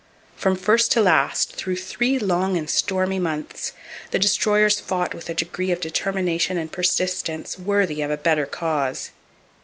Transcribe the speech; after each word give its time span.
From 0.35 0.55
first 0.55 0.91
to 0.93 1.01
last, 1.03 1.53
through 1.55 1.75
three 1.75 2.17
long 2.17 2.57
and 2.57 2.67
stormy 2.67 3.19
months, 3.19 3.71
the 4.09 4.17
Destroyers 4.17 4.79
fought 4.79 5.13
with 5.13 5.29
a 5.29 5.35
degree 5.35 5.69
of 5.69 5.79
determination 5.79 6.57
and 6.57 6.71
persistence 6.71 7.59
worthy 7.59 8.01
of 8.01 8.09
a 8.09 8.17
better 8.17 8.47
cause. 8.47 9.11